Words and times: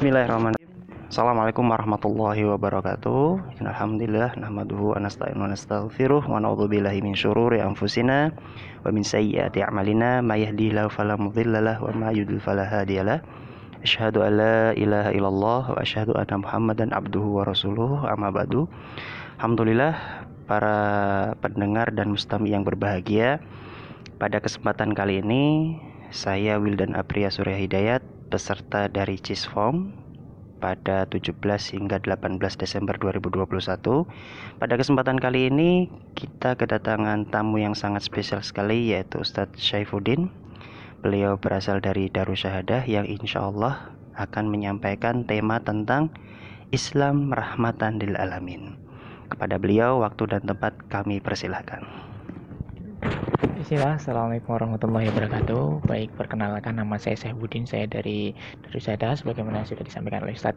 Bismillahirrahmanirrahim. 0.00 1.12
Assalamualaikum 1.12 1.68
warahmatullahi 1.68 2.48
wabarakatuh. 2.48 3.60
Alhamdulillah 3.60 4.32
nahmaduhu 4.32 4.96
wa 4.96 5.04
nasta'inu 5.04 5.44
wa 5.44 5.52
nastaghfiruh 5.52 6.24
wa 6.24 6.40
na'udzu 6.40 6.72
billahi 6.72 7.04
min 7.04 7.12
syururi 7.12 7.60
anfusina 7.60 8.32
wa 8.80 8.88
min 8.96 9.04
sayyiati 9.04 9.60
a'malina 9.60 10.24
may 10.24 10.48
yahdihillahu 10.48 10.88
fala 10.88 11.20
mudhillalah 11.20 11.84
wa 11.84 11.92
may 11.92 12.16
yudlil 12.16 12.40
fala 12.40 12.64
hadiyalah. 12.64 13.20
Asyhadu 13.84 14.24
an 14.24 14.40
la 14.40 14.56
ilaha 14.72 15.12
illallah 15.12 15.62
wa 15.68 15.76
asyhadu 15.76 16.16
anna 16.16 16.48
Muhammadan 16.48 16.96
abduhu 16.96 17.36
wa 17.36 17.44
rasuluh 17.44 18.00
amma 18.08 18.32
ba'du. 18.32 18.72
Alhamdulillah 19.36 20.00
para 20.48 20.78
pendengar 21.44 21.92
dan 21.92 22.08
mustami 22.08 22.56
yang 22.56 22.64
berbahagia. 22.64 23.44
Pada 24.16 24.40
kesempatan 24.40 24.96
kali 24.96 25.20
ini 25.20 25.76
saya 26.08 26.56
Wildan 26.56 26.96
Apria 26.96 27.28
Surya 27.28 27.60
Hidayat 27.60 28.00
peserta 28.30 28.86
dari 28.86 29.18
CISFOM 29.18 29.90
pada 30.62 31.08
17 31.08 31.34
hingga 31.74 31.98
18 31.98 32.38
Desember 32.60 32.94
2021. 33.00 34.06
Pada 34.60 34.74
kesempatan 34.76 35.18
kali 35.18 35.50
ini 35.50 35.88
kita 36.14 36.54
kedatangan 36.54 37.26
tamu 37.32 37.58
yang 37.58 37.74
sangat 37.74 38.06
spesial 38.06 38.44
sekali 38.44 38.94
yaitu 38.94 39.18
Ustadz 39.18 39.58
Syaifuddin. 39.58 40.30
Beliau 41.00 41.40
berasal 41.40 41.80
dari 41.80 42.12
Darussyahadah 42.12 42.84
yang 42.84 43.08
insya 43.08 43.48
Allah 43.48 43.96
akan 44.20 44.52
menyampaikan 44.52 45.24
tema 45.24 45.58
tentang 45.64 46.12
Islam 46.70 47.32
rahmatan 47.32 47.96
lil 47.98 48.14
alamin. 48.20 48.76
Kepada 49.32 49.56
beliau 49.56 50.04
waktu 50.04 50.28
dan 50.28 50.44
tempat 50.44 50.76
kami 50.92 51.24
persilahkan. 51.24 52.09
Bismillah, 53.60 54.00
Assalamualaikum 54.00 54.56
warahmatullahi 54.56 55.12
wabarakatuh. 55.12 55.84
Baik, 55.84 56.16
perkenalkan 56.16 56.80
nama 56.80 56.96
saya 56.96 57.12
Syahbudin 57.12 57.68
Saya 57.68 57.84
dari 57.84 58.32
Darusada 58.64 59.12
Sebagaimana 59.12 59.68
sudah 59.68 59.84
disampaikan 59.84 60.24
oleh 60.24 60.32
Ustadz 60.32 60.56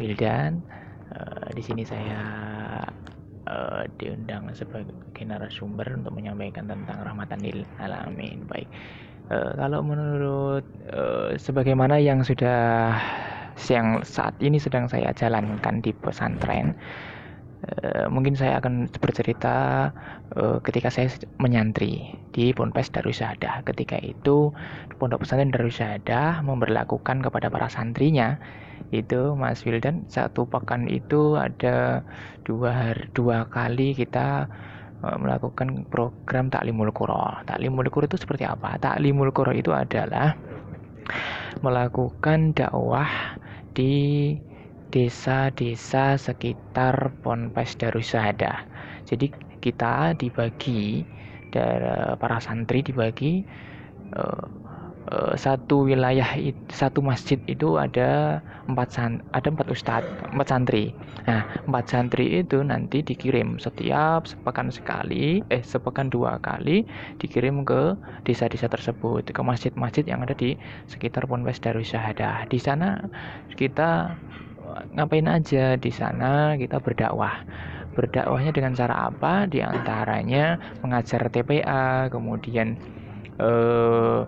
Wildan. 0.00 0.64
Uh, 1.12 1.52
Di 1.52 1.60
sini 1.60 1.84
saya 1.84 2.16
uh, 3.44 3.84
diundang 4.00 4.48
sebagai 4.56 4.88
narasumber 5.20 6.00
Untuk 6.00 6.16
menyampaikan 6.16 6.64
tentang 6.64 6.96
rahmatan 7.04 7.44
lil 7.44 7.60
alamin. 7.76 8.48
Baik, 8.48 8.72
uh, 9.28 9.52
kalau 9.60 9.84
menurut 9.84 10.64
uh, 10.96 11.36
Sebagaimana 11.36 12.00
yang 12.00 12.24
sudah 12.24 12.96
Yang 13.68 14.08
saat 14.08 14.32
ini 14.40 14.56
sedang 14.56 14.88
saya 14.88 15.12
jalankan 15.12 15.84
di 15.84 15.92
pesantren 15.92 16.72
Uh, 17.56 18.04
mungkin 18.12 18.36
saya 18.36 18.60
akan 18.60 18.84
bercerita 19.00 19.88
uh, 20.36 20.60
ketika 20.60 20.92
saya 20.92 21.08
menyantri 21.40 22.12
di 22.36 22.52
Ponpes 22.52 22.92
Darussahadah. 22.92 23.64
Ketika 23.64 23.96
itu 23.96 24.52
Pondok 25.00 25.24
Pesantren 25.24 25.48
Darussahadah 25.50 26.44
memperlakukan 26.44 27.24
kepada 27.24 27.48
para 27.48 27.72
santrinya 27.72 28.36
itu 28.92 29.32
Mas 29.34 29.64
Wildan 29.64 30.04
satu 30.06 30.44
pekan 30.46 30.84
itu 30.86 31.40
ada 31.40 32.04
dua 32.44 32.70
hari, 32.70 33.08
dua 33.16 33.48
kali 33.48 33.96
kita 33.96 34.46
uh, 35.00 35.16
melakukan 35.16 35.88
program 35.88 36.52
taklimul 36.52 36.92
qura. 36.92 37.40
Taklimul 37.48 37.88
qura 37.88 38.04
itu 38.04 38.20
seperti 38.20 38.44
apa? 38.44 38.76
Taklimul 38.76 39.32
qura 39.32 39.56
itu 39.56 39.72
adalah 39.72 40.36
melakukan 41.64 42.52
dakwah 42.52 43.08
di 43.72 44.36
desa-desa 44.96 46.16
sekitar 46.16 47.12
Ponpes 47.20 47.76
Darussahadah. 47.76 48.64
Jadi 49.04 49.28
kita 49.60 50.16
dibagi 50.16 51.04
dari 51.52 52.16
para 52.16 52.40
santri 52.40 52.80
dibagi 52.80 53.44
uh, 54.16 54.48
uh, 55.12 55.34
satu 55.36 55.86
wilayah 55.86 56.26
satu 56.72 57.04
masjid 57.04 57.38
itu 57.46 57.76
ada 57.76 58.40
empat 58.66 58.88
san, 58.90 59.12
ada 59.30 59.48
empat 59.52 59.68
ustadz 59.70 60.08
empat 60.34 60.48
santri 60.50 60.90
nah 61.26 61.46
empat 61.66 61.84
santri 61.86 62.42
itu 62.42 62.62
nanti 62.62 63.02
dikirim 63.02 63.58
setiap 63.62 64.26
sepekan 64.26 64.70
sekali 64.70 65.42
eh 65.50 65.62
sepekan 65.62 66.10
dua 66.10 66.38
kali 66.42 66.86
dikirim 67.22 67.62
ke 67.62 67.94
desa-desa 68.26 68.66
tersebut 68.70 69.26
ke 69.26 69.40
masjid-masjid 69.42 70.04
yang 70.06 70.22
ada 70.22 70.34
di 70.34 70.58
sekitar 70.90 71.26
Ponpes 71.30 71.62
Darussahadah 71.62 72.46
di 72.50 72.58
sana 72.58 73.02
kita 73.54 74.14
ngapain 74.94 75.28
aja 75.28 75.76
di 75.76 75.90
sana 75.92 76.56
kita 76.58 76.80
berdakwah. 76.80 77.44
Berdakwahnya 77.96 78.52
dengan 78.52 78.76
cara 78.76 79.08
apa? 79.08 79.48
Di 79.48 79.64
antaranya 79.64 80.60
mengajar 80.84 81.32
TPA 81.32 82.12
kemudian 82.12 82.76
eh, 83.40 84.20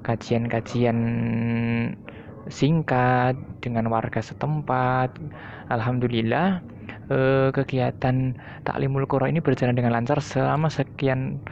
kajian-kajian 0.00 0.98
singkat 2.48 3.34
dengan 3.60 3.90
warga 3.90 4.22
setempat. 4.22 5.18
Alhamdulillah 5.68 6.62
eh, 7.10 7.48
kegiatan 7.52 8.38
taklimul 8.64 9.04
qura 9.04 9.28
ini 9.28 9.42
berjalan 9.42 9.76
dengan 9.76 9.92
lancar 9.92 10.22
selama 10.22 10.70
sekian 10.70 11.42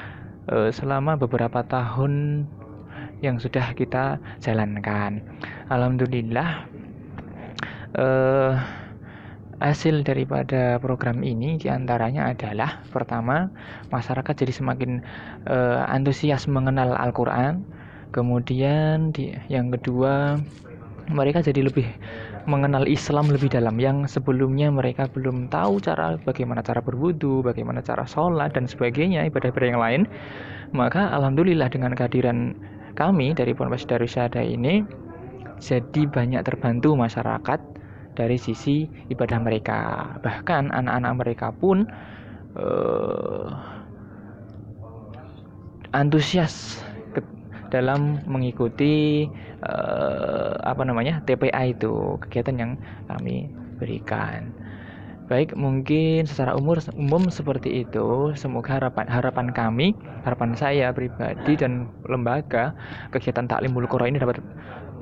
eh, 0.49 0.71
selama 0.73 1.19
beberapa 1.19 1.61
tahun 1.67 2.47
yang 3.21 3.41
sudah 3.41 3.73
kita 3.73 4.21
jalankan. 4.41 5.25
Alhamdulillah 5.73 6.69
uh, 7.99 8.59
hasil 9.63 10.03
daripada 10.03 10.77
program 10.83 11.23
ini 11.23 11.57
di 11.57 11.71
antaranya 11.71 12.35
adalah 12.35 12.83
pertama 12.91 13.49
masyarakat 13.95 14.35
jadi 14.35 14.53
semakin 14.53 15.01
uh, 15.47 15.87
antusias 15.89 16.51
mengenal 16.51 16.95
Al-Quran. 16.99 17.63
Kemudian 18.15 19.11
di, 19.11 19.35
yang 19.51 19.75
kedua 19.75 20.39
mereka 21.11 21.43
jadi 21.43 21.67
lebih 21.67 21.85
mengenal 22.47 22.87
Islam 22.87 23.27
lebih 23.27 23.51
dalam. 23.51 23.77
Yang 23.81 24.21
sebelumnya 24.21 24.71
mereka 24.71 25.11
belum 25.11 25.51
tahu 25.51 25.83
cara 25.83 26.17
bagaimana 26.23 26.63
cara 26.63 26.79
berwudu, 26.79 27.43
bagaimana 27.43 27.83
cara 27.83 28.07
sholat 28.07 28.55
dan 28.55 28.71
sebagainya 28.71 29.27
ibadah-ibadah 29.29 29.69
yang 29.69 29.83
lain. 29.83 30.03
Maka 30.71 31.11
alhamdulillah 31.11 31.71
dengan 31.71 31.95
kehadiran 31.95 32.55
kami 32.95 33.35
dari 33.35 33.51
Ponpes 33.55 33.87
Darussahadah 33.87 34.43
ini 34.43 34.87
jadi 35.59 36.03
banyak 36.07 36.43
terbantu 36.47 36.95
masyarakat 36.95 37.61
dari 38.15 38.39
sisi 38.39 38.87
ibadah 39.11 39.39
mereka. 39.43 39.81
Bahkan 40.23 40.71
anak-anak 40.71 41.13
mereka 41.19 41.49
pun 41.51 41.87
uh, 42.57 43.49
antusias 45.91 46.83
dalam 47.75 48.23
mengikuti 48.31 49.27
uh, 49.67 50.55
apa 50.63 50.87
namanya 50.87 51.19
TPA 51.27 51.75
itu 51.75 52.19
kegiatan 52.23 52.55
yang 52.55 52.73
kami 53.11 53.51
berikan. 53.83 54.54
Baik, 55.35 55.59
mungkin 55.59 56.31
secara 56.31 56.55
umur 56.55 56.79
umum 56.95 57.27
seperti 57.27 57.83
itu. 57.83 58.31
Semoga 58.39 58.79
harapan 58.79 59.11
harapan 59.11 59.51
kami, 59.51 59.91
harapan 60.23 60.55
saya 60.55 60.95
pribadi 60.95 61.59
dan 61.59 61.91
lembaga 62.07 62.71
kegiatan 63.11 63.51
taklimul 63.51 63.91
Qur'an 63.91 64.15
ini 64.15 64.23
dapat 64.23 64.39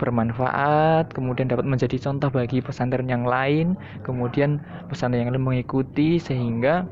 bermanfaat, 0.00 1.12
kemudian 1.12 1.52
dapat 1.52 1.68
menjadi 1.68 2.00
contoh 2.00 2.32
bagi 2.32 2.64
pesantren 2.64 3.12
yang 3.12 3.28
lain, 3.28 3.76
kemudian 4.08 4.56
pesantren 4.88 5.28
yang 5.28 5.36
lain 5.36 5.44
mengikuti 5.44 6.16
sehingga 6.16 6.88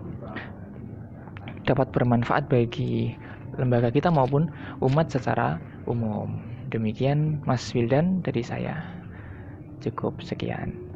dapat 1.65 1.89
bermanfaat 1.97 2.45
bagi 2.53 3.17
lembaga 3.57 3.89
kita 3.89 4.13
maupun 4.13 4.53
umat 4.85 5.09
secara 5.09 5.57
umum. 5.89 6.45
Demikian 6.69 7.41
Mas 7.49 7.73
Wildan 7.73 8.21
dari 8.21 8.45
saya. 8.45 8.85
Cukup 9.81 10.21
sekian. 10.21 10.90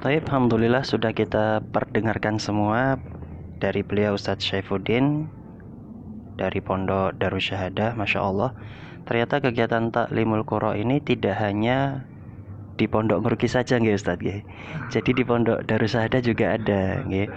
Taib, 0.00 0.24
Alhamdulillah 0.32 0.80
sudah 0.80 1.12
kita 1.12 1.60
perdengarkan 1.76 2.40
semua 2.40 3.04
dari 3.60 3.84
beliau 3.84 4.16
Ustadz 4.16 4.48
Syaifuddin 4.48 5.28
dari 6.40 6.64
Pondok 6.64 7.20
Darussyahadah, 7.20 8.00
Masya 8.00 8.24
Allah 8.24 8.56
ternyata 9.04 9.44
kegiatan 9.44 9.92
taklimul 9.92 10.48
qura 10.48 10.72
ini 10.72 11.04
tidak 11.04 11.36
hanya 11.36 12.08
di 12.80 12.88
pondok 12.88 13.20
ngeruki 13.20 13.44
saja 13.44 13.76
nggih 13.76 13.92
Ustaz 13.92 14.16
nggih. 14.24 14.40
Jadi 14.88 15.10
di 15.12 15.20
pondok 15.20 15.68
Darussahadah 15.68 16.24
juga 16.24 16.56
ada 16.56 17.04
nggih. 17.04 17.28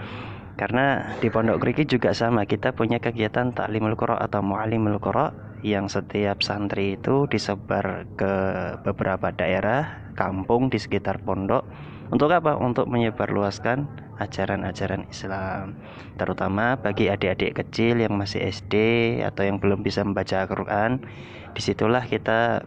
Karena 0.56 1.04
di 1.20 1.28
pondok 1.28 1.60
ngeruki 1.60 1.84
juga 1.84 2.16
sama, 2.16 2.48
kita 2.48 2.72
punya 2.72 2.96
kegiatan 2.96 3.52
taklimul 3.52 3.92
qura 3.92 4.16
atau 4.16 4.40
muallimul 4.40 4.96
qura 5.04 5.36
yang 5.60 5.92
setiap 5.92 6.40
santri 6.40 6.96
itu 6.96 7.28
disebar 7.28 8.08
ke 8.16 8.32
beberapa 8.88 9.36
daerah, 9.36 10.08
kampung 10.16 10.72
di 10.72 10.80
sekitar 10.80 11.20
pondok. 11.20 11.68
Untuk 12.14 12.30
apa? 12.30 12.54
Untuk 12.54 12.86
menyebarluaskan 12.86 13.90
ajaran-ajaran 14.22 15.10
Islam, 15.10 15.74
terutama 16.14 16.78
bagi 16.78 17.10
adik-adik 17.10 17.58
kecil 17.58 17.98
yang 17.98 18.14
masih 18.14 18.46
SD 18.46 18.74
atau 19.26 19.42
yang 19.42 19.58
belum 19.58 19.82
bisa 19.82 20.06
membaca 20.06 20.46
Al-Quran. 20.46 21.02
Di 21.58 21.58
situlah 21.58 22.06
kita 22.06 22.62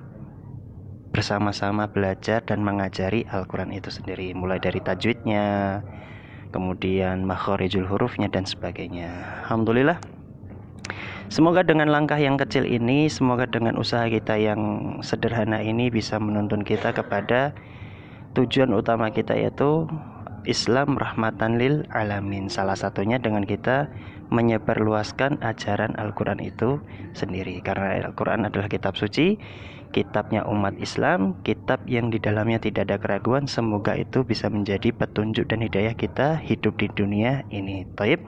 bersama-sama 1.15 1.87
belajar 1.87 2.43
dan 2.43 2.59
mengajari 2.59 3.23
Al-Quran 3.31 3.71
itu 3.71 3.87
sendiri 3.87 4.35
mulai 4.35 4.59
dari 4.59 4.83
tajwidnya 4.83 5.79
kemudian 6.51 7.23
makhorijul 7.23 7.87
hurufnya 7.87 8.27
dan 8.27 8.43
sebagainya. 8.43 9.09
Alhamdulillah. 9.47 9.99
Semoga 11.27 11.59
dengan 11.63 11.91
langkah 11.91 12.15
yang 12.15 12.39
kecil 12.39 12.63
ini, 12.63 13.11
semoga 13.11 13.43
dengan 13.47 13.75
usaha 13.75 14.07
kita 14.07 14.39
yang 14.39 14.59
sederhana 15.03 15.59
ini 15.59 15.91
bisa 15.91 16.15
menuntun 16.19 16.63
kita 16.63 16.95
kepada 16.95 17.51
tujuan 18.37 18.69
utama 18.77 19.09
kita 19.09 19.33
yaitu 19.33 19.89
Islam 20.45 20.95
rahmatan 20.95 21.57
lil 21.57 21.83
alamin. 21.91 22.47
Salah 22.47 22.77
satunya 22.77 23.17
dengan 23.17 23.43
kita 23.43 23.89
menyebarluaskan 24.29 25.43
ajaran 25.43 25.97
Al-Qur'an 25.97 26.39
itu 26.39 26.79
sendiri 27.17 27.59
karena 27.65 27.99
Al-Qur'an 28.07 28.47
adalah 28.47 28.71
kitab 28.71 28.95
suci, 28.95 29.35
kitabnya 29.91 30.47
umat 30.47 30.77
Islam, 30.79 31.35
kitab 31.43 31.83
yang 31.89 32.13
di 32.13 32.21
dalamnya 32.21 32.63
tidak 32.63 32.87
ada 32.87 32.97
keraguan. 33.01 33.49
Semoga 33.49 33.97
itu 33.99 34.23
bisa 34.23 34.47
menjadi 34.47 34.95
petunjuk 34.95 35.51
dan 35.51 35.65
hidayah 35.65 35.97
kita 35.97 36.39
hidup 36.39 36.79
di 36.79 36.87
dunia 36.95 37.43
ini. 37.51 37.83
Taib. 37.99 38.23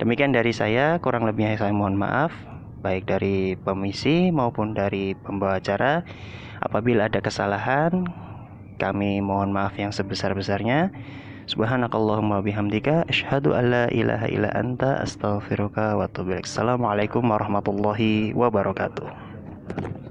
Demikian 0.00 0.32
dari 0.32 0.54
saya, 0.54 0.96
kurang 1.02 1.26
lebihnya 1.26 1.58
saya 1.58 1.74
mohon 1.74 1.98
maaf 1.98 2.32
baik 2.78 3.10
dari 3.10 3.58
pemisi 3.58 4.30
maupun 4.30 4.72
dari 4.72 5.18
pembawa 5.18 5.58
acara. 5.58 6.06
Apabila 6.58 7.06
ada 7.06 7.22
kesalahan, 7.22 8.06
kami 8.78 9.18
mohon 9.18 9.50
maaf 9.50 9.74
yang 9.76 9.90
sebesar-besarnya. 9.90 10.94
Subhanakallahumma 11.50 12.40
bihamdika 12.44 13.08
asyhadu 13.10 13.56
an 13.58 13.72
la 13.72 13.84
ilaha 13.90 14.30
illa 14.30 14.52
anta 14.54 15.02
astaghfiruka 15.02 15.98
wa 15.98 16.06
atubu 16.06 16.38
Assalamualaikum 16.38 17.24
warahmatullahi 17.26 18.32
wabarakatuh. 18.36 20.07